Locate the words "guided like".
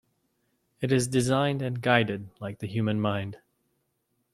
1.79-2.57